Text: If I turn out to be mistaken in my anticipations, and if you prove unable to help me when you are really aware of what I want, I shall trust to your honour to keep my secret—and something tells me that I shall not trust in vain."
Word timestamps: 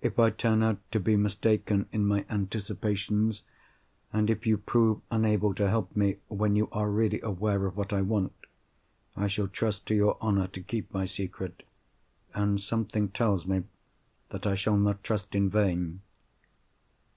If 0.00 0.20
I 0.20 0.30
turn 0.30 0.62
out 0.62 0.78
to 0.92 1.00
be 1.00 1.16
mistaken 1.16 1.88
in 1.90 2.06
my 2.06 2.24
anticipations, 2.30 3.42
and 4.12 4.30
if 4.30 4.46
you 4.46 4.56
prove 4.56 5.00
unable 5.10 5.52
to 5.54 5.68
help 5.68 5.96
me 5.96 6.18
when 6.28 6.54
you 6.54 6.68
are 6.70 6.88
really 6.88 7.20
aware 7.22 7.66
of 7.66 7.76
what 7.76 7.92
I 7.92 8.00
want, 8.02 8.32
I 9.16 9.26
shall 9.26 9.48
trust 9.48 9.84
to 9.88 9.96
your 9.96 10.16
honour 10.22 10.46
to 10.46 10.62
keep 10.62 10.94
my 10.94 11.06
secret—and 11.06 12.60
something 12.60 13.08
tells 13.08 13.48
me 13.48 13.64
that 14.28 14.46
I 14.46 14.54
shall 14.54 14.76
not 14.76 15.02
trust 15.02 15.34
in 15.34 15.50
vain." 15.50 16.02